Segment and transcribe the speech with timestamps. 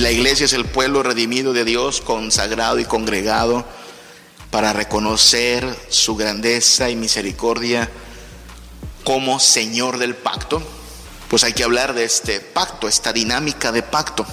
[0.00, 3.64] La iglesia es el pueblo redimido de Dios, consagrado y congregado
[4.52, 7.90] para reconocer su grandeza y misericordia
[9.02, 10.62] como Señor del pacto,
[11.28, 14.24] pues hay que hablar de este pacto, esta dinámica de pacto,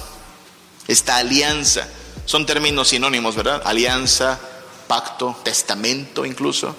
[0.88, 1.88] esta alianza.
[2.26, 3.64] Son términos sinónimos, ¿verdad?
[3.66, 4.40] Alianza,
[4.88, 6.76] pacto, testamento incluso,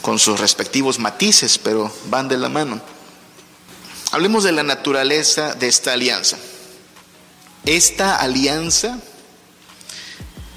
[0.00, 2.80] con sus respectivos matices, pero van de la mano.
[4.10, 6.38] Hablemos de la naturaleza de esta alianza.
[7.66, 8.98] Esta alianza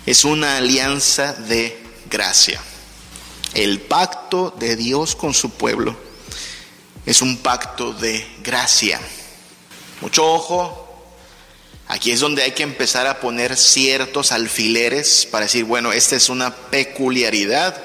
[0.05, 1.77] es una alianza de
[2.09, 2.61] gracia.
[3.53, 5.97] El pacto de Dios con su pueblo
[7.05, 9.01] es un pacto de gracia.
[9.99, 11.05] Mucho ojo,
[11.87, 16.29] aquí es donde hay que empezar a poner ciertos alfileres para decir, bueno, esta es
[16.29, 17.83] una peculiaridad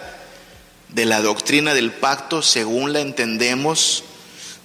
[0.91, 4.05] de la doctrina del pacto según la entendemos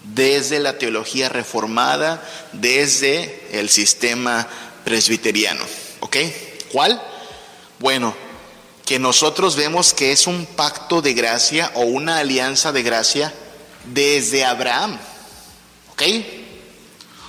[0.04, 4.48] desde la teología reformada, desde el sistema
[4.84, 5.66] presbiteriano.
[6.02, 6.18] ¿Ok?
[6.72, 7.02] ¿Cuál?
[7.80, 8.16] Bueno,
[8.86, 13.34] que nosotros vemos que es un pacto de gracia o una alianza de gracia
[13.86, 15.00] desde Abraham.
[15.92, 16.04] ¿Ok?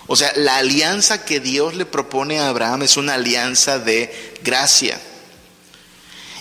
[0.06, 5.00] O sea, la alianza que Dios le propone a Abraham es una alianza de gracia.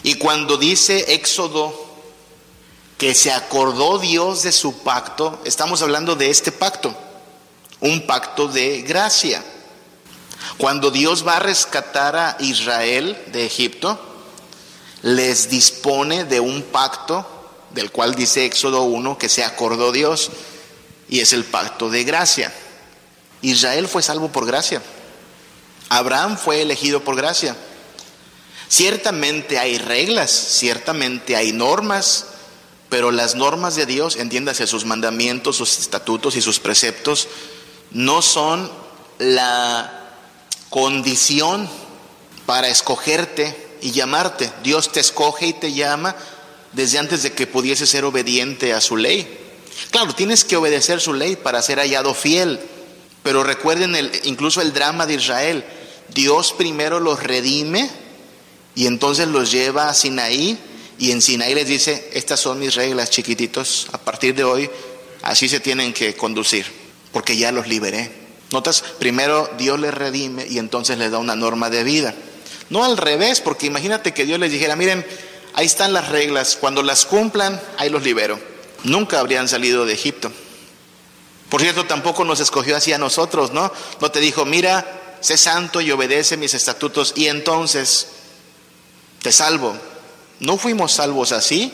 [0.02, 1.83] Y cuando dice Éxodo
[2.98, 6.96] que se acordó Dios de su pacto, estamos hablando de este pacto,
[7.80, 9.44] un pacto de gracia.
[10.58, 14.00] Cuando Dios va a rescatar a Israel de Egipto,
[15.02, 17.26] les dispone de un pacto
[17.72, 20.32] del cual dice Éxodo 1 que se acordó Dios
[21.10, 22.54] y es el pacto de gracia.
[23.42, 24.82] Israel fue salvo por gracia.
[25.90, 27.56] Abraham fue elegido por gracia.
[28.70, 32.28] Ciertamente hay reglas, ciertamente hay normas,
[32.94, 37.28] pero las normas de Dios, entiéndase, sus mandamientos, sus estatutos y sus preceptos,
[37.90, 38.70] no son
[39.18, 40.12] la
[40.70, 41.68] condición
[42.46, 44.54] para escogerte y llamarte.
[44.62, 46.16] Dios te escoge y te llama
[46.74, 49.40] desde antes de que pudiese ser obediente a su ley.
[49.90, 52.60] Claro, tienes que obedecer su ley para ser hallado fiel,
[53.24, 55.66] pero recuerden el, incluso el drama de Israel.
[56.14, 57.90] Dios primero los redime
[58.76, 60.60] y entonces los lleva a Sinaí
[61.04, 64.70] y en Sinaí les dice, estas son mis reglas chiquititos, a partir de hoy
[65.22, 66.66] así se tienen que conducir,
[67.12, 68.10] porque ya los liberé.
[68.54, 72.16] Notas, primero Dios les redime y entonces les da una norma de vida.
[72.70, 75.06] No al revés, porque imagínate que Dios les dijera, miren,
[75.56, 78.40] ahí están las reglas, cuando las cumplan, ahí los libero.
[78.86, 80.32] Nunca habrían salido de Egipto.
[81.50, 83.74] Por cierto, tampoco nos escogió así a nosotros, ¿no?
[84.00, 88.08] No te dijo, mira, sé santo y obedece mis estatutos y entonces
[89.22, 89.78] te salvo.
[90.44, 91.72] No fuimos salvos así.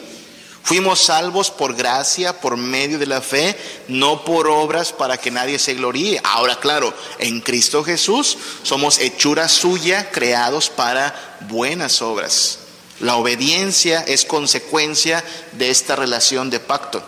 [0.61, 3.57] Fuimos salvos por gracia, por medio de la fe,
[3.87, 6.21] no por obras para que nadie se gloríe.
[6.23, 12.59] Ahora, claro, en Cristo Jesús somos hechura suya, creados para buenas obras.
[12.99, 17.01] La obediencia es consecuencia de esta relación de pacto.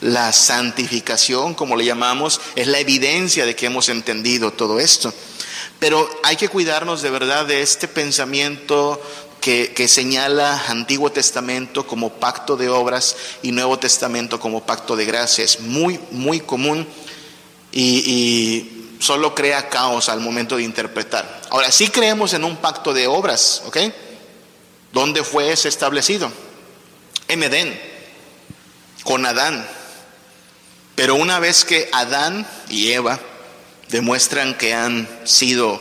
[0.00, 5.14] La santificación, como le llamamos, es la evidencia de que hemos entendido todo esto.
[5.78, 9.00] Pero hay que cuidarnos de verdad de este pensamiento
[9.46, 15.46] que, señala Antiguo Testamento como pacto de obras y Nuevo Testamento como pacto de gracia.
[15.60, 16.84] Muy, muy común
[17.70, 21.42] y, y solo crea caos al momento de interpretar.
[21.50, 23.76] Ahora, sí creemos en un pacto de obras, ¿ok?
[24.92, 26.32] ¿Dónde fue ese establecido?
[27.28, 27.80] En Edén,
[29.04, 29.64] con Adán.
[30.96, 33.20] Pero una vez que Adán y Eva
[33.90, 35.80] demuestran que han sido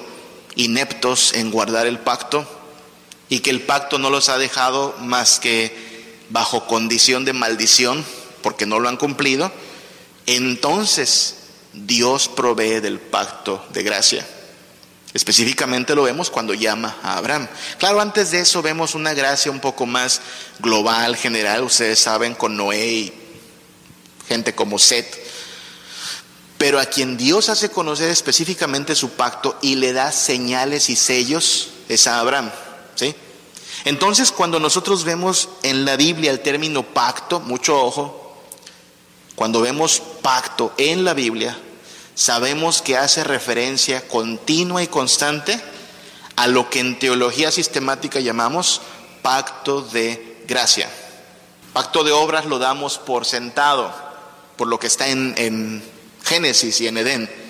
[0.55, 2.54] ineptos en guardar el pacto
[3.29, 8.05] y que el pacto no los ha dejado más que bajo condición de maldición
[8.41, 9.51] porque no lo han cumplido,
[10.25, 11.35] entonces
[11.73, 14.25] Dios provee del pacto de gracia.
[15.13, 17.47] Específicamente lo vemos cuando llama a Abraham.
[17.79, 20.21] Claro, antes de eso vemos una gracia un poco más
[20.59, 23.13] global, general, ustedes saben, con Noé y
[24.27, 25.25] gente como Set.
[26.57, 31.69] Pero a quien Dios hace conocer específicamente su pacto y le da señales y sellos
[31.87, 32.51] es a Abraham.
[32.95, 33.15] ¿Sí?
[33.83, 38.25] Entonces, cuando nosotros vemos en la Biblia el término pacto, mucho ojo,
[39.35, 41.57] cuando vemos pacto en la Biblia,
[42.15, 45.61] sabemos que hace referencia continua y constante
[46.35, 48.81] a lo que en teología sistemática llamamos
[49.21, 50.89] pacto de gracia.
[51.73, 53.93] Pacto de obras lo damos por sentado,
[54.55, 55.83] por lo que está en,
[56.23, 57.44] Génesis y en Edén.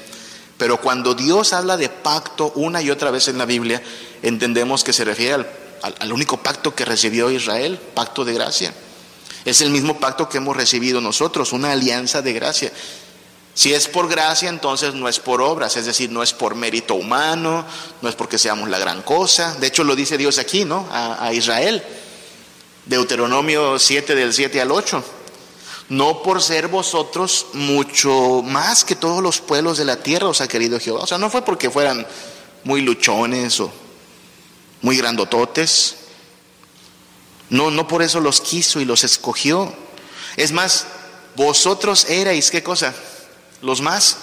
[0.57, 3.81] Pero cuando Dios habla de pacto una y otra vez en la Biblia,
[4.21, 5.45] entendemos que se refiere
[5.81, 8.73] al único pacto que recibió Israel, pacto de gracia.
[9.43, 12.71] Es el mismo pacto que hemos recibido nosotros, una alianza de gracia.
[13.53, 16.95] Si es por gracia, entonces no es por obras, es decir, no es por mérito
[16.95, 17.65] humano,
[18.01, 19.55] no es porque seamos la gran cosa.
[19.55, 20.87] De hecho, lo dice Dios aquí, ¿no?
[20.91, 21.83] A, a Israel.
[22.85, 25.03] Deuteronomio 7 del 7 al 8
[25.89, 30.47] no por ser vosotros mucho más que todos los pueblos de la tierra os ha
[30.47, 31.01] querido Jehová.
[31.01, 32.05] O sea, no fue porque fueran
[32.63, 33.71] muy luchones o
[34.81, 35.95] muy grandototes.
[37.49, 39.73] No, no por eso los quiso y los escogió.
[40.37, 40.87] Es más,
[41.35, 42.93] vosotros erais, ¿qué cosa?
[43.61, 44.17] Los más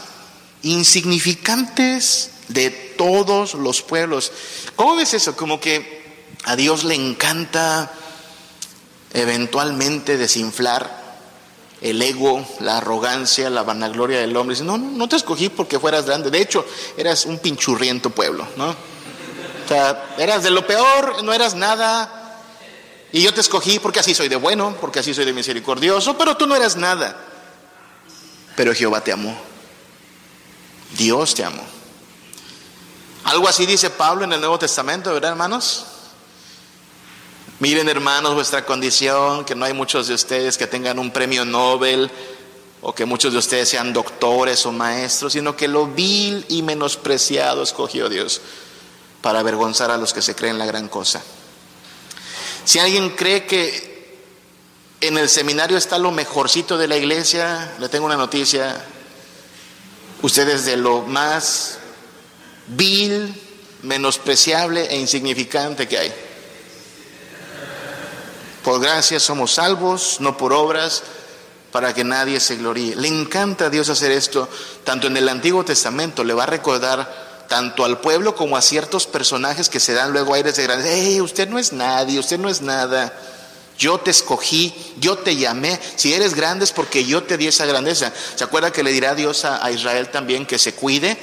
[0.62, 4.32] insignificantes de todos los pueblos.
[4.74, 5.36] ¿Cómo ves eso?
[5.36, 6.02] Como que
[6.44, 7.92] a Dios le encanta
[9.12, 11.01] eventualmente desinflar
[11.82, 14.54] el ego, la arrogancia, la vanagloria del hombre.
[14.54, 16.30] Dice, no, no, te escogí porque fueras grande.
[16.30, 16.64] De hecho,
[16.96, 18.70] eras un pinchurriento pueblo, ¿no?
[18.70, 22.40] O sea, eras de lo peor, no eras nada.
[23.12, 26.36] Y yo te escogí porque así soy de bueno, porque así soy de misericordioso, pero
[26.36, 27.16] tú no eras nada.
[28.56, 29.36] Pero Jehová te amó.
[30.96, 31.64] Dios te amó.
[33.24, 35.86] Algo así dice Pablo en el Nuevo Testamento, ¿verdad, hermanos?
[37.62, 42.10] Miren hermanos vuestra condición, que no hay muchos de ustedes que tengan un premio Nobel
[42.80, 47.62] o que muchos de ustedes sean doctores o maestros, sino que lo vil y menospreciado
[47.62, 48.40] escogió Dios
[49.20, 51.22] para avergonzar a los que se creen la gran cosa.
[52.64, 54.18] Si alguien cree que
[55.00, 58.84] en el seminario está lo mejorcito de la iglesia, le tengo una noticia,
[60.20, 61.78] ustedes de lo más
[62.66, 63.32] vil,
[63.82, 66.21] menospreciable e insignificante que hay.
[68.64, 71.02] Por gracia somos salvos, no por obras,
[71.72, 72.94] para que nadie se gloríe.
[72.94, 74.48] Le encanta a Dios hacer esto,
[74.84, 79.06] tanto en el Antiguo Testamento, le va a recordar tanto al pueblo como a ciertos
[79.06, 80.94] personajes que se dan luego aires de grandeza.
[80.94, 83.12] Hey, usted no es nadie, usted no es nada.
[83.78, 85.78] Yo te escogí, yo te llamé.
[85.96, 88.12] Si eres grande es porque yo te di esa grandeza.
[88.36, 91.16] ¿Se acuerda que le dirá Dios a, Israel también que se cuide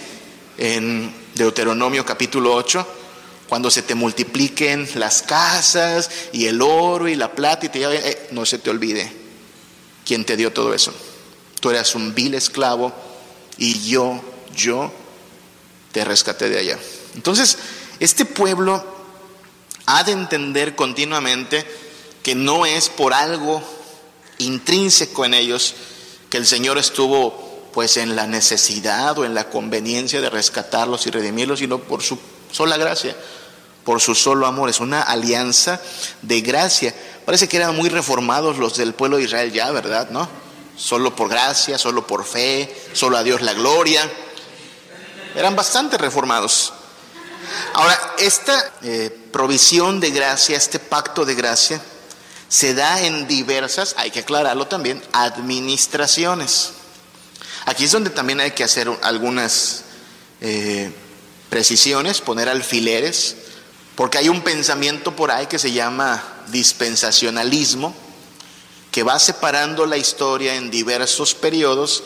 [0.58, 2.99] en Deuteronomio capítulo 8?
[3.50, 8.28] Cuando se te multipliquen las casas y el oro y la plata y te eh,
[8.30, 9.12] no se te olvide
[10.06, 10.94] quién te dio todo eso.
[11.60, 12.94] Tú eras un vil esclavo
[13.58, 14.22] y yo,
[14.56, 14.94] yo
[15.92, 16.80] te rescaté de allá.
[17.16, 17.58] Entonces,
[18.00, 18.86] este pueblo
[19.88, 21.66] ha de entender continuamente
[22.22, 23.64] que no es por algo
[24.38, 25.74] intrínseco en ellos
[26.30, 31.10] que el Señor estuvo pues en la necesidad o en la conveniencia de rescatarlos y
[31.10, 32.20] redimirlos, sino por su
[32.52, 33.16] sola gracia
[33.90, 34.70] por su solo amor.
[34.70, 35.82] Es una alianza
[36.22, 36.94] de gracia.
[37.26, 40.12] Parece que eran muy reformados los del pueblo de Israel ya, ¿verdad?
[40.12, 40.30] ¿No?
[40.78, 44.08] Solo por gracia, solo por fe, solo a Dios la gloria.
[45.34, 46.72] Eran bastante reformados.
[47.74, 51.82] Ahora, esta eh, provisión de gracia, este pacto de gracia,
[52.48, 56.74] se da en diversas, hay que aclararlo también, administraciones.
[57.66, 59.82] Aquí es donde también hay que hacer algunas
[60.42, 60.92] eh,
[61.50, 63.49] precisiones, poner alfileres.
[64.00, 67.94] Porque hay un pensamiento por ahí que se llama dispensacionalismo,
[68.92, 72.04] que va separando la historia en diversos periodos,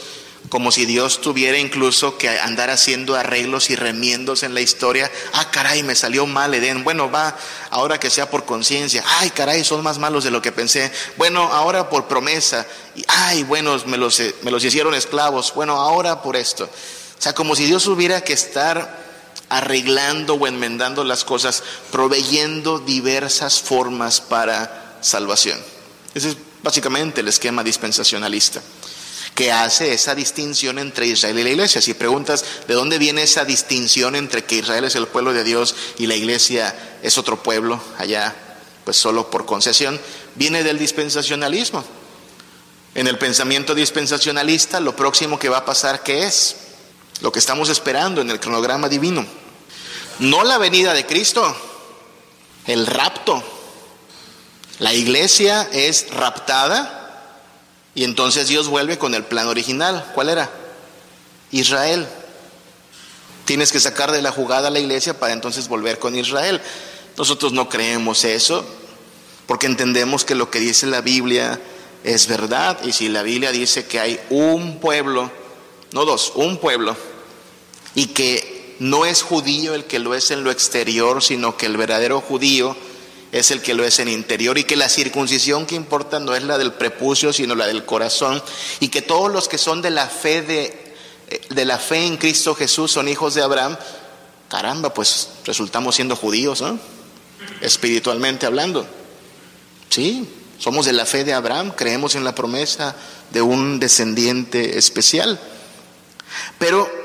[0.50, 5.12] como si Dios tuviera incluso que andar haciendo arreglos y remiendos en la historia.
[5.34, 6.84] Ah, caray, me salió mal Edén.
[6.84, 7.38] Bueno, va,
[7.70, 9.04] ahora que sea por conciencia.
[9.20, 10.92] Ay, caray, son más malos de lo que pensé.
[11.16, 12.66] Bueno, ahora por promesa.
[13.08, 15.54] Ay, bueno, me los, me los hicieron esclavos.
[15.54, 16.64] Bueno, ahora por esto.
[16.64, 19.03] O sea, como si Dios hubiera que estar
[19.58, 25.60] arreglando o enmendando las cosas, proveyendo diversas formas para salvación.
[26.14, 28.62] Ese es básicamente el esquema dispensacionalista
[29.36, 31.82] que hace esa distinción entre Israel y la iglesia.
[31.82, 35.76] Si preguntas de dónde viene esa distinción entre que Israel es el pueblo de Dios
[35.98, 38.36] y la iglesia es otro pueblo allá,
[38.84, 40.00] pues solo por concesión,
[40.36, 41.84] viene del dispensacionalismo.
[42.96, 46.56] En el pensamiento dispensacionalista, lo próximo que va a pasar, ¿qué es?
[47.22, 49.26] Lo que estamos esperando en el cronograma divino.
[50.20, 51.56] No la venida de Cristo,
[52.68, 53.44] el rapto.
[54.80, 57.00] La iglesia es raptada
[57.96, 60.12] y entonces Dios vuelve con el plan original.
[60.14, 60.50] ¿Cuál era?
[61.52, 62.08] Israel.
[63.46, 66.62] Tienes que sacar de la jugada a la iglesia para entonces volver con Israel.
[67.18, 68.66] Nosotros no creemos eso
[69.46, 71.60] porque entendemos que lo que dice la Biblia
[72.04, 75.32] es verdad y si la Biblia dice que hay un pueblo,
[75.92, 76.96] no dos, un pueblo,
[77.96, 78.53] y que
[78.84, 82.76] no es judío el que lo es en lo exterior, sino que el verdadero judío
[83.32, 86.44] es el que lo es en interior y que la circuncisión que importa no es
[86.44, 88.44] la del prepucio, sino la del corazón
[88.82, 90.96] y que todos los que son de la fe de,
[91.30, 93.78] eh, de la fe en Cristo Jesús son hijos de Abraham.
[94.50, 96.78] Caramba, pues resultamos siendo judíos, ¿no?
[97.62, 98.86] Espiritualmente hablando.
[99.88, 100.28] Sí,
[100.60, 102.98] somos de la fe de Abraham, creemos en la promesa
[103.32, 105.40] de un descendiente especial.
[106.60, 107.03] Pero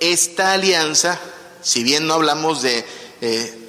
[0.00, 1.20] esta alianza,
[1.62, 2.84] si bien no hablamos de
[3.20, 3.68] eh,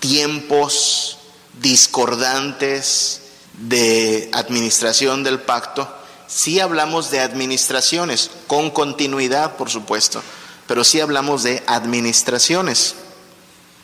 [0.00, 1.18] tiempos
[1.60, 3.22] discordantes
[3.54, 5.88] de administración del pacto,
[6.26, 10.22] sí hablamos de administraciones, con continuidad, por supuesto,
[10.66, 12.96] pero sí hablamos de administraciones.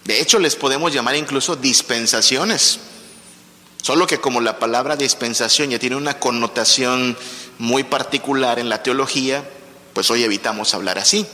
[0.05, 2.79] De hecho, les podemos llamar incluso dispensaciones.
[3.83, 7.17] Solo que como la palabra dispensación ya tiene una connotación
[7.59, 9.49] muy particular en la teología,
[9.93, 11.27] pues hoy evitamos hablar así.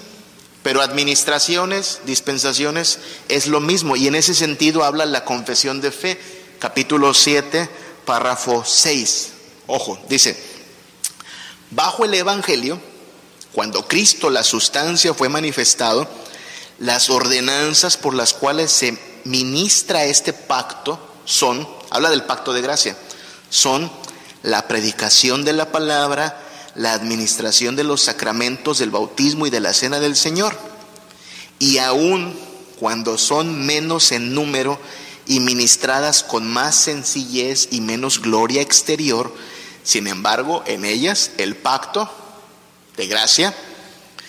[0.62, 2.98] Pero administraciones, dispensaciones
[3.28, 6.20] es lo mismo y en ese sentido habla la confesión de fe,
[6.58, 7.68] capítulo 7,
[8.04, 9.28] párrafo 6.
[9.66, 10.36] Ojo, dice,
[11.70, 12.78] bajo el Evangelio,
[13.52, 16.08] cuando Cristo, la sustancia, fue manifestado,
[16.78, 22.96] las ordenanzas por las cuales se ministra este pacto son, habla del pacto de gracia,
[23.48, 23.90] son
[24.42, 29.74] la predicación de la palabra, la administración de los sacramentos del bautismo y de la
[29.74, 30.56] cena del Señor.
[31.58, 32.38] Y aún
[32.78, 34.80] cuando son menos en número
[35.26, 39.34] y ministradas con más sencillez y menos gloria exterior,
[39.82, 42.10] sin embargo, en ellas el pacto
[42.96, 43.54] de gracia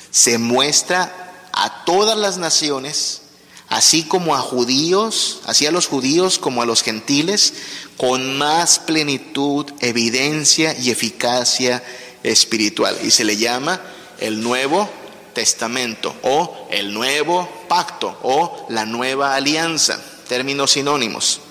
[0.09, 3.21] se muestra a todas las naciones,
[3.69, 7.53] así como a judíos, así a los judíos como a los gentiles,
[7.97, 11.83] con más plenitud, evidencia y eficacia
[12.23, 12.97] espiritual.
[13.03, 13.81] Y se le llama
[14.19, 14.89] el Nuevo
[15.33, 21.41] Testamento o el Nuevo Pacto o la Nueva Alianza, términos sinónimos.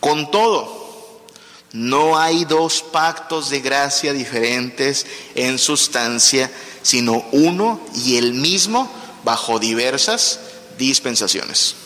[0.00, 1.22] Con todo,
[1.72, 6.50] no hay dos pactos de gracia diferentes en sustancia,
[6.82, 8.90] sino uno y el mismo
[9.24, 10.40] bajo diversas
[10.78, 11.76] dispensaciones.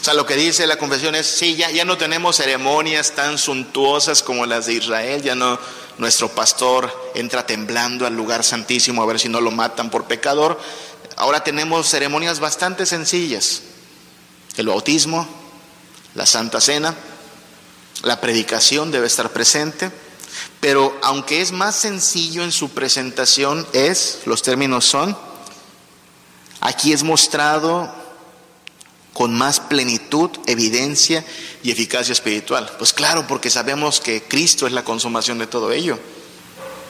[0.00, 3.38] O sea, lo que dice la confesión es, sí, ya, ya no tenemos ceremonias tan
[3.38, 5.58] suntuosas como las de Israel, ya no,
[5.98, 10.58] nuestro pastor entra temblando al lugar santísimo a ver si no lo matan por pecador.
[11.16, 13.62] Ahora tenemos ceremonias bastante sencillas.
[14.56, 15.26] El bautismo,
[16.14, 16.94] la Santa Cena,
[18.02, 19.90] la predicación debe estar presente,
[20.60, 25.16] pero aunque es más sencillo en su presentación, es, los términos son,
[26.60, 28.01] aquí es mostrado
[29.12, 31.24] con más plenitud, evidencia
[31.62, 32.70] y eficacia espiritual?
[32.78, 35.98] Pues claro, porque sabemos que Cristo es la consumación de todo ello.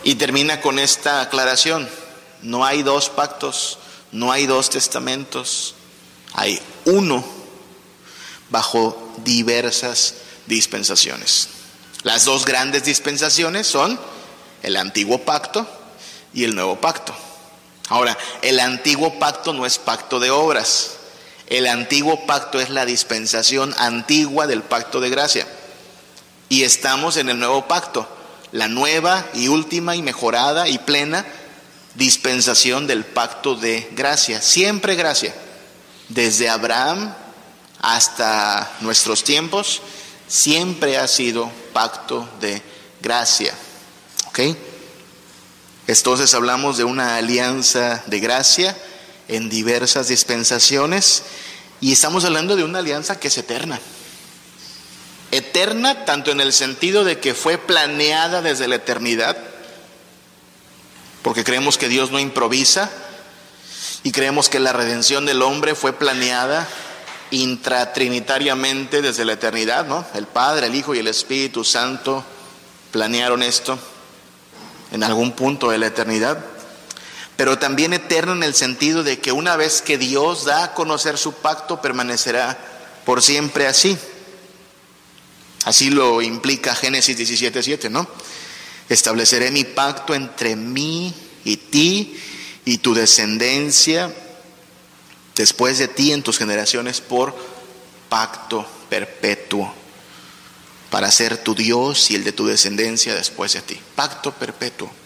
[0.05, 1.89] Y termina con esta aclaración.
[2.43, 3.79] No hay dos pactos,
[4.11, 5.75] no hay dos testamentos,
[6.35, 7.25] hay uno
[8.51, 10.15] bajo diversas
[10.47, 11.49] dispensaciones.
[12.03, 13.99] Las dos grandes dispensaciones son
[14.63, 15.67] el antiguo pacto
[16.35, 17.15] y el nuevo pacto.
[17.89, 20.97] Ahora, el antiguo pacto no es pacto de obras,
[21.53, 25.47] el antiguo pacto es la dispensación antigua del pacto de gracia.
[26.49, 28.09] Y estamos en el nuevo pacto,
[28.53, 31.27] la nueva y última y mejorada y plena
[31.95, 34.41] dispensación del pacto de gracia.
[34.41, 35.35] Siempre gracia.
[36.09, 37.15] Desde Abraham
[37.83, 39.83] hasta nuestros tiempos,
[40.29, 42.63] siempre ha sido pacto de
[43.03, 43.53] gracia.
[44.29, 44.41] ¿Ok?
[45.87, 48.75] Entonces hablamos de una alianza de gracia
[49.33, 51.23] en diversas dispensaciones
[51.81, 53.81] y estamos hablando de una alianza que es eterna.
[55.31, 59.37] Eterna tanto en el sentido de que fue planeada desde la eternidad,
[61.23, 62.91] porque creemos que Dios no improvisa
[64.03, 66.69] y creemos que la redención del hombre fue planeada
[67.31, 70.05] intratrinitariamente desde la eternidad, ¿no?
[70.15, 72.23] El Padre, el Hijo y el Espíritu Santo
[72.91, 73.79] planearon esto
[74.93, 76.52] en algún punto de la eternidad
[77.43, 81.19] pero también eterno en el sentido de que una vez que Dios da a conocer
[81.19, 82.57] su pacto, permanecerá
[83.05, 83.99] por siempre así.
[85.65, 88.07] Así lo implica Génesis 17:7, ¿no?
[88.89, 91.13] Estableceré mi pacto entre mí
[91.45, 92.17] y ti
[92.65, 94.15] y tu descendencia
[95.35, 97.37] después de ti en tus generaciones por
[98.09, 99.75] pacto perpetuo
[100.91, 103.81] para ser tu Dios y el de tu descendencia después de ti.
[103.97, 105.02] Pacto perpetuo.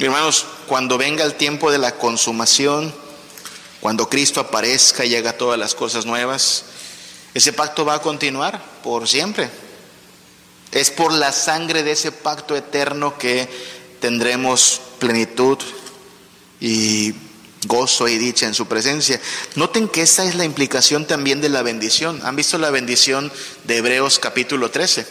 [0.00, 2.94] Hermanos, cuando venga el tiempo de la consumación,
[3.80, 6.64] cuando Cristo aparezca y haga todas las cosas nuevas,
[7.34, 9.50] ese pacto va a continuar por siempre.
[10.70, 13.48] Es por la sangre de ese pacto eterno que
[14.00, 15.58] tendremos plenitud
[16.60, 17.12] y
[17.66, 19.20] gozo y dicha en su presencia.
[19.56, 22.20] Noten que esa es la implicación también de la bendición.
[22.22, 23.32] ¿Han visto la bendición
[23.64, 25.06] de Hebreos capítulo 13?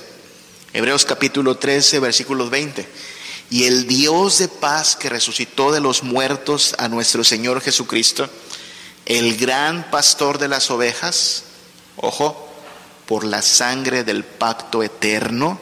[0.71, 3.16] Hebreos capítulo 13, versículo 20.
[3.49, 8.29] Y el Dios de paz que resucitó de los muertos a nuestro Señor Jesucristo,
[9.05, 11.43] el gran pastor de las ovejas,
[11.95, 12.45] ojo,
[13.05, 15.59] por la sangre del pacto eterno,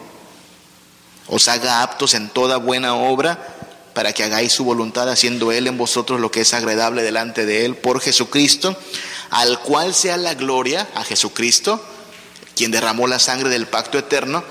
[1.28, 3.56] os haga aptos en toda buena obra
[3.94, 7.66] para que hagáis su voluntad, haciendo Él en vosotros lo que es agradable delante de
[7.66, 8.76] Él, por Jesucristo,
[9.30, 11.84] al cual sea la gloria a Jesucristo,
[12.56, 14.44] quien derramó la sangre del pacto eterno,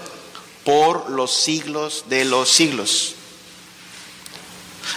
[0.64, 3.16] por los siglos de los siglos.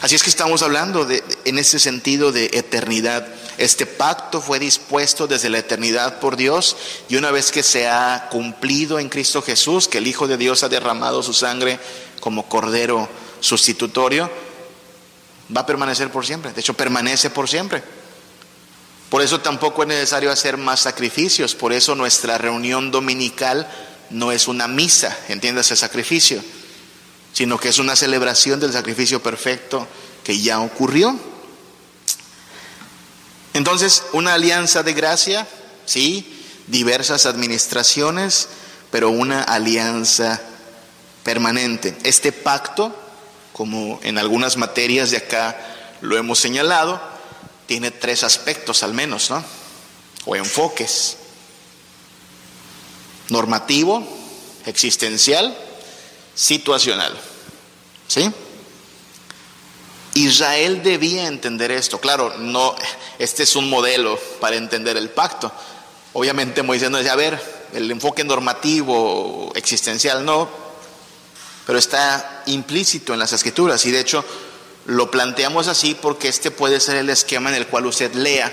[0.01, 1.07] Así es que estamos hablando
[1.45, 3.27] en ese sentido de eternidad.
[3.57, 6.77] Este pacto fue dispuesto desde la eternidad por Dios
[7.09, 10.63] y una vez que se ha cumplido en Cristo Jesús, que el Hijo de Dios
[10.63, 11.79] ha derramado su sangre
[12.19, 14.29] como cordero sustitutorio,
[15.55, 16.53] va a permanecer por siempre.
[16.53, 17.83] De hecho, permanece por siempre.
[19.09, 21.55] Por eso tampoco es necesario hacer más sacrificios.
[21.55, 23.67] Por eso nuestra reunión dominical
[24.09, 26.43] no es una misa, entiéndase sacrificio,
[27.37, 29.87] sino que es una celebración del sacrificio perfecto
[30.23, 31.15] que ya ocurrió.
[33.53, 35.47] Entonces, una alianza de gracia,
[35.85, 38.47] sí, diversas administraciones,
[38.89, 40.41] pero una alianza
[41.21, 41.95] permanente.
[42.01, 42.91] Este pacto,
[43.53, 45.55] como en algunas materias de acá
[46.01, 46.99] lo hemos señalado,
[47.67, 49.43] tiene tres aspectos al menos, ¿no?
[50.25, 51.17] O enfoques.
[53.29, 54.03] Normativo,
[54.65, 55.55] existencial,
[56.37, 57.13] situacional.
[58.07, 58.31] ¿Sí?
[60.13, 61.99] Israel debía entender esto.
[61.99, 62.75] Claro, no,
[63.19, 65.51] este es un modelo para entender el pacto.
[66.13, 70.47] Obviamente Moisés no decía, a ver, el enfoque normativo, existencial, no,
[71.65, 74.23] pero está implícito en las escrituras y de hecho
[74.85, 78.51] lo planteamos así porque este puede ser el esquema en el cual usted lea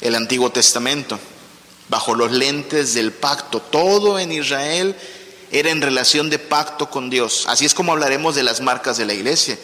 [0.00, 1.18] el Antiguo Testamento,
[1.88, 3.60] bajo los lentes del pacto.
[3.60, 4.94] Todo en Israel
[5.54, 7.44] era en relación de pacto con Dios.
[7.46, 9.56] Así es como hablaremos de las marcas de la iglesia.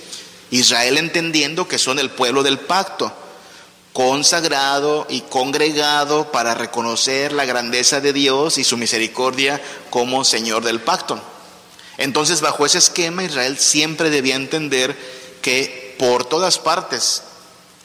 [0.53, 3.13] Israel entendiendo que son el pueblo del pacto,
[3.93, 10.81] consagrado y congregado para reconocer la grandeza de Dios y su misericordia como Señor del
[10.81, 11.21] pacto.
[11.99, 14.97] Entonces, bajo ese esquema, Israel siempre debía entender
[15.43, 17.23] que por todas partes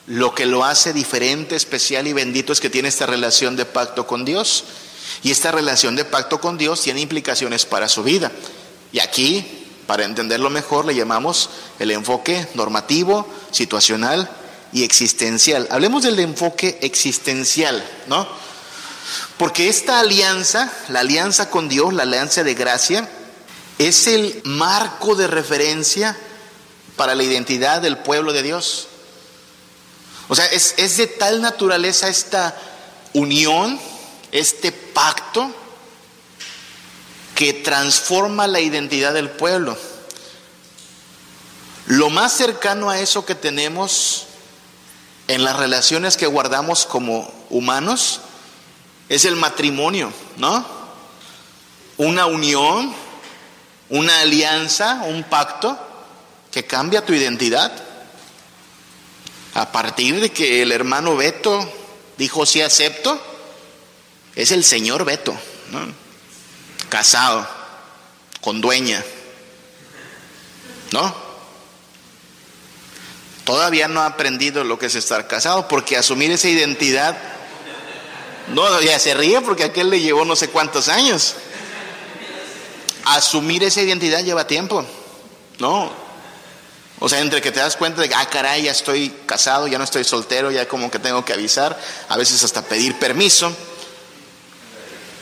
[0.05, 4.05] lo que lo hace diferente, especial y bendito es que tiene esta relación de pacto
[4.05, 4.63] con Dios.
[5.23, 8.31] Y esta relación de pacto con Dios tiene implicaciones para su vida.
[8.91, 14.29] Y aquí para entenderlo mejor le llamamos el enfoque normativo, situacional
[14.73, 15.67] y existencial.
[15.69, 18.27] Hablemos del enfoque existencial, ¿no?
[19.37, 23.09] Porque esta alianza, la alianza con Dios, la alianza de gracia,
[23.77, 26.17] es el marco de referencia
[26.95, 28.87] para la identidad del pueblo de Dios.
[30.27, 32.57] O sea, es, es de tal naturaleza esta
[33.13, 33.79] unión,
[34.39, 35.53] este pacto,
[37.35, 39.77] que transforma la identidad del pueblo.
[41.87, 44.25] Lo más cercano a eso que tenemos
[45.27, 48.21] en las relaciones que guardamos como humanos
[49.09, 50.65] es el matrimonio, ¿no?
[51.97, 52.93] Una unión,
[53.89, 55.77] una alianza, un pacto
[56.51, 57.71] que cambia tu identidad.
[59.53, 61.69] A partir de que el hermano Beto
[62.17, 63.34] dijo sí acepto,
[64.35, 65.35] es el señor Beto,
[65.71, 66.05] ¿no?
[66.89, 67.47] casado,
[68.41, 69.03] con dueña,
[70.91, 71.25] ¿no?
[73.43, 77.17] Todavía no ha aprendido lo que es estar casado, porque asumir esa identidad,
[78.47, 81.35] no, ya se ríe porque aquel le llevó no sé cuántos años.
[83.05, 84.85] Asumir esa identidad lleva tiempo,
[85.59, 85.91] ¿no?
[86.99, 89.77] O sea, entre que te das cuenta de que, ah, caray, ya estoy casado, ya
[89.77, 93.55] no estoy soltero, ya como que tengo que avisar, a veces hasta pedir permiso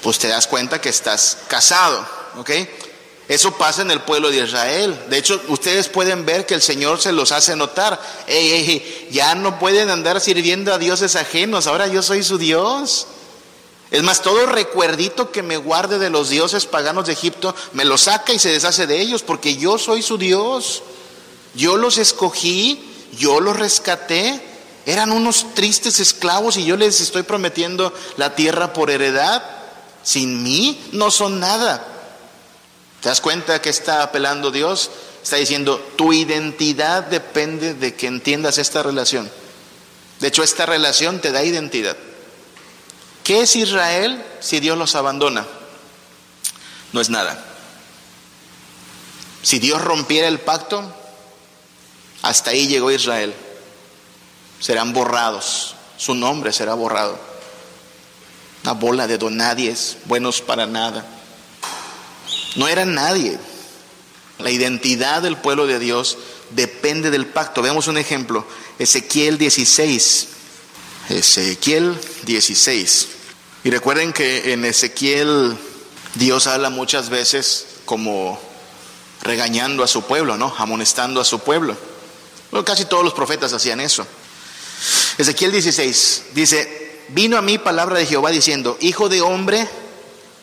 [0.04, 2.06] pues te das cuenta que estás casado,
[2.38, 2.52] ¿ok?
[3.30, 5.00] Eso pasa en el pueblo de Israel.
[5.10, 8.00] De hecho, ustedes pueden ver que el Señor se los hace notar.
[9.10, 13.08] ya no pueden andar sirviendo a dioses ajenos, ahora yo soy su Dios.
[13.92, 17.98] Es más, todo recuerdito que me guarde de los dioses paganos de Egipto, me lo
[17.98, 20.84] saca y se deshace de ellos, porque yo soy su Dios.
[21.56, 24.42] Yo los escogí, yo los rescaté.
[24.86, 29.62] Eran unos tristes esclavos y yo les estoy prometiendo la tierra por heredad.
[30.04, 31.88] Sin mí no son nada.
[33.02, 34.92] ¿Te das cuenta que está apelando Dios?
[35.24, 39.30] Está diciendo, tu identidad depende de que entiendas esta relación.
[40.20, 41.98] De hecho, esta relación te da identidad.
[43.24, 45.48] ¿Qué es Israel si Dios los abandona?
[46.92, 47.44] No es nada.
[49.42, 50.94] Si Dios rompiera el pacto,
[52.22, 53.34] hasta ahí llegó Israel.
[54.60, 57.33] Serán borrados, su nombre será borrado
[58.63, 61.06] una bola de donadies, buenos para nada.
[62.56, 63.38] No eran nadie.
[64.39, 66.17] La identidad del pueblo de Dios
[66.52, 67.62] depende del pacto.
[67.62, 68.45] Veamos un ejemplo.
[68.80, 70.28] Ezequiel 16.
[71.10, 73.08] Ezequiel 16.
[73.65, 75.58] Y recuerden que en Ezequiel
[76.15, 78.39] Dios habla muchas veces como
[79.21, 80.54] regañando a su pueblo, ¿no?
[80.58, 81.76] Amonestando a su pueblo.
[82.65, 84.06] Casi todos los profetas hacían eso.
[85.17, 89.68] Ezequiel 16 dice, vino a mí palabra de Jehová diciendo, hijo de hombre,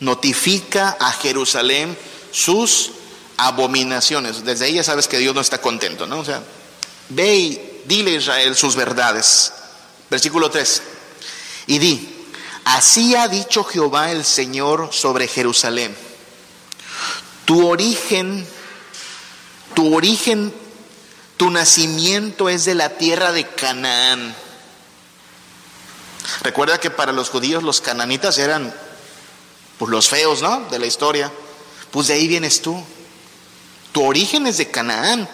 [0.01, 1.97] notifica a Jerusalén
[2.33, 2.93] sus
[3.37, 4.45] abominaciones.
[4.45, 6.21] Desde ya sabes que Dios no está contento, ¿no?
[6.21, 6.43] O sea,
[7.09, 9.53] ve y dile a Israel sus verdades.
[10.11, 10.83] Versículo 3.
[11.69, 12.27] Y di,
[12.65, 15.95] así ha dicho Jehová el Señor sobre Jerusalén.
[17.45, 18.47] Tu origen,
[19.75, 20.53] tu origen,
[21.37, 24.35] tu nacimiento es de la tierra de Canaán.
[26.43, 28.75] Recuerda que para los judíos los cananitas eran
[29.79, 30.61] pues los feos, ¿no?
[30.71, 31.33] De la historia.
[31.91, 32.83] Pues de ahí vienes tú.
[33.93, 35.29] Tu origen es de Canaán.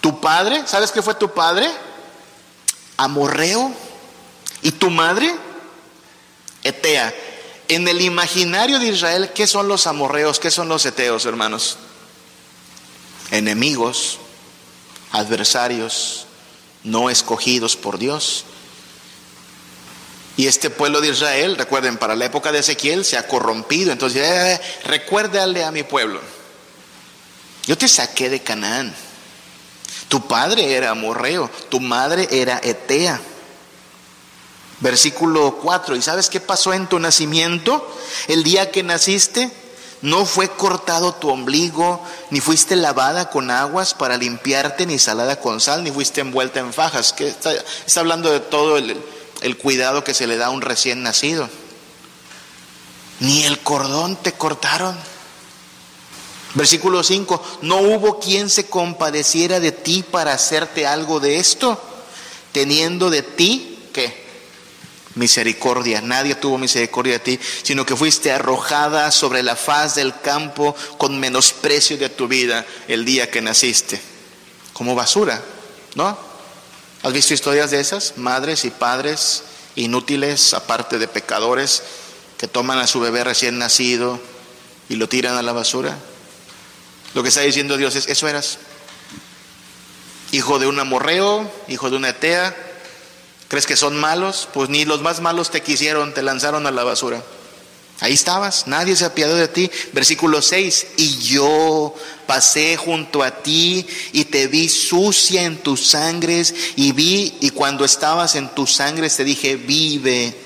[0.00, 1.68] Tu padre, ¿sabes qué fue tu padre?
[2.96, 3.72] Amorreo.
[4.62, 5.34] ¿Y tu madre?
[6.62, 7.14] Etea.
[7.68, 10.38] En el imaginario de Israel, ¿qué son los amorreos?
[10.38, 11.78] ¿Qué son los eteos, hermanos?
[13.30, 14.18] Enemigos,
[15.12, 16.26] adversarios,
[16.82, 18.44] no escogidos por Dios.
[20.36, 23.92] Y este pueblo de Israel, recuerden, para la época de Ezequiel se ha corrompido.
[23.92, 26.20] Entonces, recuérdale a mi pueblo.
[27.66, 28.94] Yo te saqué de Canaán.
[30.08, 33.20] Tu padre era amorreo, tu madre era etea.
[34.80, 35.96] Versículo 4.
[35.96, 37.96] ¿Y sabes qué pasó en tu nacimiento?
[38.26, 39.50] El día que naciste,
[40.02, 45.60] no fue cortado tu ombligo, ni fuiste lavada con aguas para limpiarte, ni salada con
[45.60, 47.14] sal, ni fuiste envuelta en fajas.
[47.18, 49.00] Está hablando de todo el,
[49.44, 51.50] el cuidado que se le da a un recién nacido.
[53.20, 54.96] Ni el cordón te cortaron.
[56.54, 61.78] Versículo 5, no hubo quien se compadeciera de ti para hacerte algo de esto,
[62.52, 64.24] teniendo de ti, ¿qué?
[65.14, 66.00] Misericordia.
[66.00, 71.20] Nadie tuvo misericordia de ti, sino que fuiste arrojada sobre la faz del campo con
[71.20, 74.00] menosprecio de tu vida el día que naciste,
[74.72, 75.42] como basura,
[75.96, 76.33] ¿no?
[77.04, 78.14] ¿Has visto historias de esas?
[78.16, 79.42] Madres y padres
[79.76, 81.82] inútiles, aparte de pecadores,
[82.38, 84.18] que toman a su bebé recién nacido
[84.88, 85.98] y lo tiran a la basura.
[87.12, 88.56] Lo que está diciendo Dios es, eso eras.
[90.32, 92.56] Hijo de un amorreo, hijo de una etea.
[93.48, 94.48] ¿Crees que son malos?
[94.54, 97.22] Pues ni los más malos te quisieron, te lanzaron a la basura.
[98.04, 99.70] Ahí estabas, nadie se apiadó de ti.
[99.94, 101.94] Versículo 6, y yo
[102.26, 107.82] pasé junto a ti y te vi sucia en tus sangres y vi, y cuando
[107.82, 110.36] estabas en tus sangres te dije, vive.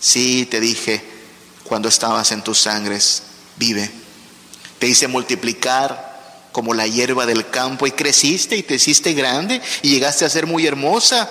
[0.00, 1.02] Sí, te dije,
[1.64, 3.22] cuando estabas en tus sangres,
[3.56, 3.90] vive.
[4.78, 9.88] Te hice multiplicar como la hierba del campo y creciste y te hiciste grande y
[9.88, 11.30] llegaste a ser muy hermosa.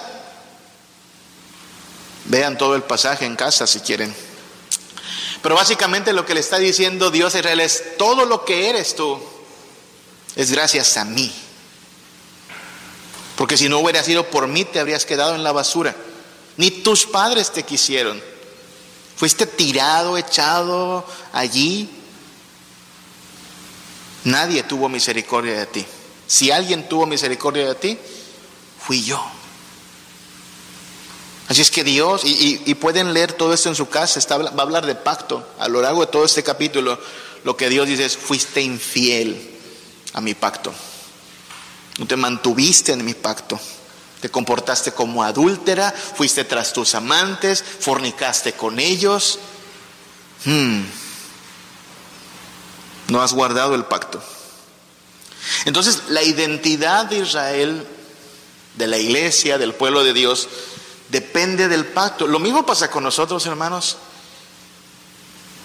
[2.25, 4.30] Vean todo el pasaje en casa si quieren.
[5.41, 8.95] Pero básicamente lo que le está diciendo Dios a Israel es, todo lo que eres
[8.95, 9.19] tú
[10.35, 11.31] es gracias a mí.
[13.35, 15.95] Porque si no hubiera sido por mí, te habrías quedado en la basura.
[16.57, 18.21] Ni tus padres te quisieron.
[19.15, 21.89] Fuiste tirado, echado allí
[24.23, 25.85] Nadie tuvo misericordia de ti.
[26.27, 27.97] Si alguien tuvo misericordia de ti,
[28.79, 29.23] fui yo.
[31.51, 34.61] Así es que Dios, y, pueden leer todo esto en su casa, está, va a
[34.61, 35.45] hablar de pacto.
[35.59, 36.97] A lo largo de todo este capítulo,
[37.43, 39.51] lo que Dios dice es, fuiste infiel
[40.13, 40.73] a mi pacto.
[41.97, 43.59] No te mantuviste en mi pacto.
[44.21, 49.39] Te comportaste como adúltera, fuiste tras tus amantes, fornicaste con ellos.
[50.45, 50.83] Hmm
[53.11, 54.23] no has guardado el pacto.
[55.65, 57.85] Entonces, la identidad de Israel,
[58.75, 60.47] de la iglesia, del pueblo de Dios,
[61.11, 62.25] depende del pacto.
[62.25, 63.97] Lo mismo pasa con nosotros, hermanos.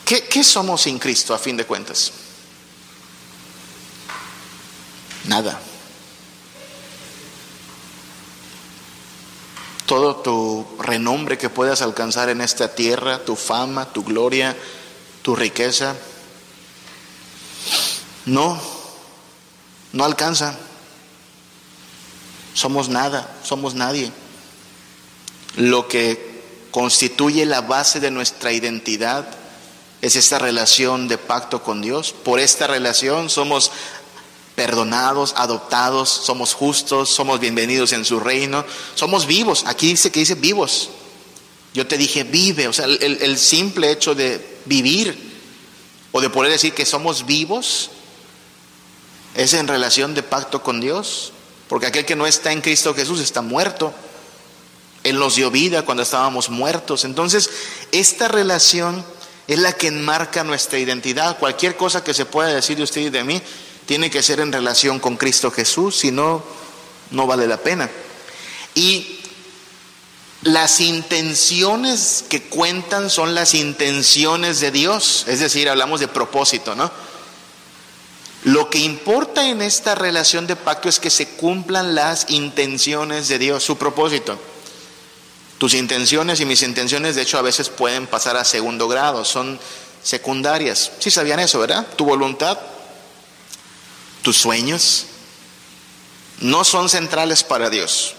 [0.05, 2.13] ¿Qué, somos sin Cristo a fin de cuentas?
[5.25, 5.59] Nada.
[9.87, 14.57] Todo tu renombre que puedas alcanzar en esta tierra, tu fama, tu gloria,
[15.23, 15.97] tu riqueza,
[18.27, 18.61] no,
[19.93, 20.57] no alcanza.
[22.55, 24.13] Somos nada, somos nadie.
[25.57, 26.37] Lo que
[26.71, 29.27] constituye la base de nuestra identidad
[30.03, 32.12] es esta relación de pacto con Dios.
[32.12, 33.73] Por esta relación somos
[34.55, 38.64] perdonados, adoptados, somos justos, somos bienvenidos en su reino,
[38.95, 39.64] somos vivos.
[39.66, 40.90] Aquí dice que dice vivos.
[41.73, 45.37] Yo te dije vive, o sea, el, el simple hecho de vivir
[46.12, 47.90] o de poder decir que somos vivos
[49.35, 51.33] es en relación de pacto con Dios,
[51.69, 53.92] porque aquel que no está en Cristo Jesús está muerto.
[55.07, 57.05] Él nos dio vida cuando estábamos muertos.
[57.05, 57.49] Entonces,
[57.92, 59.05] esta relación
[59.47, 61.38] es la que enmarca nuestra identidad.
[61.38, 63.40] Cualquier cosa que se pueda decir de usted y de mí
[63.87, 66.42] tiene que ser en relación con Cristo Jesús, si no,
[67.12, 67.88] no vale la pena.
[68.75, 69.21] Y
[70.42, 76.90] las intenciones que cuentan son las intenciones de Dios, es decir, hablamos de propósito, ¿no?
[78.42, 83.38] Lo que importa en esta relación de pacto es que se cumplan las intenciones de
[83.38, 84.37] Dios, su propósito.
[85.59, 89.59] Tus intenciones y mis intenciones, de hecho, a veces pueden pasar a segundo grado, son
[90.03, 90.92] secundarias.
[90.99, 91.87] Sí sabían eso, ¿verdad?
[91.97, 92.59] Tu voluntad,
[94.23, 95.07] tus sueños,
[96.40, 98.14] no son centrales para Dios.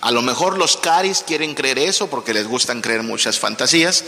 [0.00, 4.04] A lo mejor los caris quieren creer eso porque les gustan creer muchas fantasías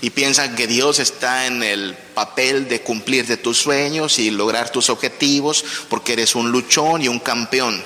[0.00, 4.70] y piensan que Dios está en el papel de cumplir de tus sueños y lograr
[4.70, 7.82] tus objetivos porque eres un luchón y un campeón.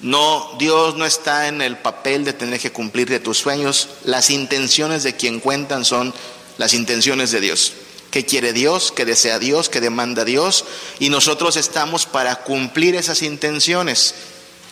[0.00, 3.88] No, Dios no está en el papel de tener que cumplir de tus sueños.
[4.04, 6.14] Las intenciones de quien cuentan son
[6.56, 7.72] las intenciones de Dios.
[8.10, 8.92] ¿Qué quiere Dios?
[8.92, 9.68] ¿Qué desea Dios?
[9.68, 10.64] ¿Qué demanda Dios?
[10.98, 14.14] Y nosotros estamos para cumplir esas intenciones.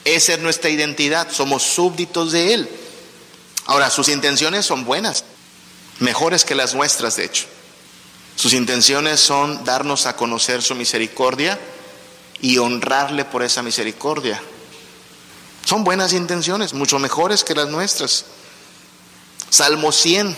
[0.04, 1.30] Esa es nuestra identidad.
[1.30, 2.68] Somos súbditos de Él.
[3.66, 5.24] Ahora, sus intenciones son buenas,
[5.98, 7.46] mejores que las nuestras, de hecho.
[8.36, 11.58] Sus intenciones son darnos a conocer su misericordia
[12.40, 14.40] y honrarle por esa misericordia.
[15.66, 18.24] Son buenas intenciones, mucho mejores que las nuestras.
[19.50, 20.36] Salmo 100.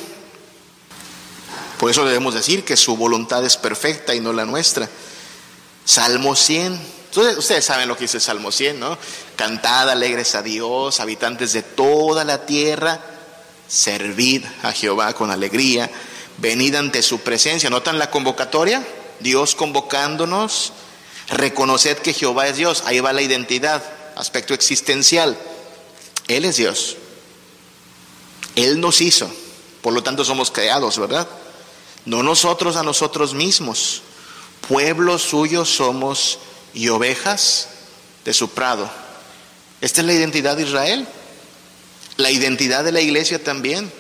[1.78, 4.88] Por eso debemos decir que su voluntad es perfecta y no la nuestra.
[5.84, 6.80] Salmo 100.
[7.36, 8.96] ustedes saben lo que dice Salmo 100, ¿no?
[9.36, 12.98] Cantad alegres a Dios, habitantes de toda la tierra,
[13.68, 15.90] servid a Jehová con alegría,
[16.38, 17.68] venid ante su presencia.
[17.68, 18.82] ¿Notan la convocatoria?
[19.20, 20.72] Dios convocándonos,
[21.28, 25.38] reconoced que Jehová es Dios, ahí va la identidad aspecto existencial.
[26.26, 26.96] Él es Dios.
[28.56, 29.30] Él nos hizo.
[29.80, 31.28] Por lo tanto somos creados, ¿verdad?
[32.04, 34.02] No nosotros a nosotros mismos.
[34.68, 36.40] Pueblo suyo somos
[36.74, 37.68] y ovejas
[38.24, 38.90] de su prado.
[39.80, 41.06] Esta es la identidad de Israel.
[42.16, 43.90] La identidad de la iglesia también.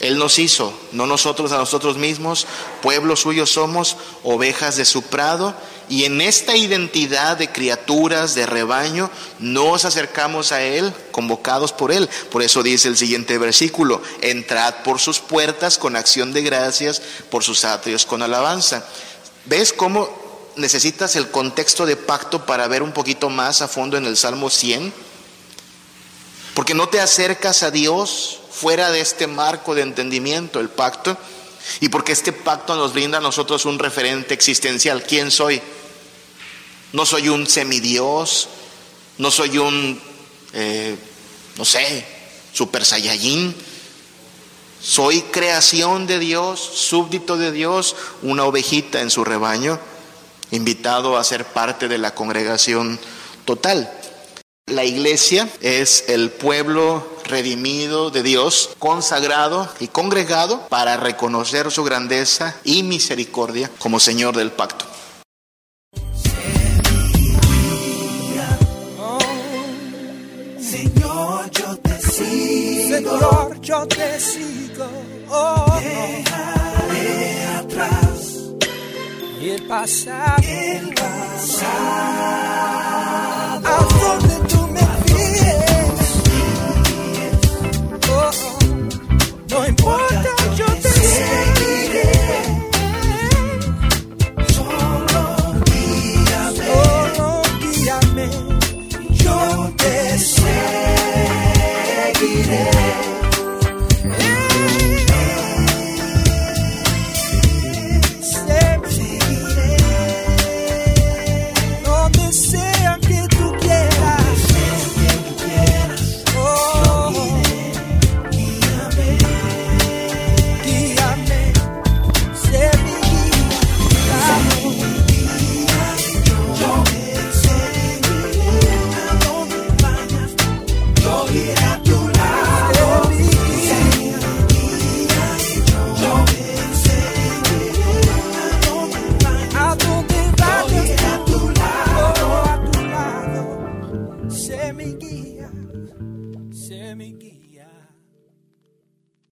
[0.00, 2.46] Él nos hizo, no nosotros a nosotros mismos,
[2.80, 5.54] pueblo suyo somos, ovejas de su prado,
[5.90, 9.10] y en esta identidad de criaturas, de rebaño,
[9.40, 12.08] nos acercamos a Él, convocados por Él.
[12.30, 17.42] Por eso dice el siguiente versículo, entrad por sus puertas con acción de gracias, por
[17.42, 18.86] sus atrios con alabanza.
[19.46, 20.08] ¿Ves cómo
[20.56, 24.48] necesitas el contexto de pacto para ver un poquito más a fondo en el Salmo
[24.48, 24.94] 100?
[26.54, 31.16] Porque no te acercas a Dios fuera de este marco de entendimiento, el pacto,
[31.80, 35.02] y porque este pacto nos brinda a nosotros un referente existencial.
[35.02, 35.60] ¿Quién soy?
[36.92, 38.48] No soy un semidios,
[39.18, 40.00] no soy un,
[40.52, 40.96] eh,
[41.56, 42.04] no sé,
[42.52, 43.54] super saiyajin.
[44.82, 49.78] Soy creación de Dios, súbdito de Dios, una ovejita en su rebaño,
[50.50, 52.98] invitado a ser parte de la congregación
[53.44, 53.92] total.
[54.66, 62.56] La iglesia es el pueblo redimido de Dios, consagrado y congregado para reconocer su grandeza
[62.64, 64.86] y misericordia como Señor del pacto.
[73.00, 74.86] Señor, yo te sigo.
[75.30, 78.50] Oh, Dejaré atrás
[79.40, 80.42] y el pasado.
[80.42, 81.70] El pasado.
[83.64, 83.78] ¿A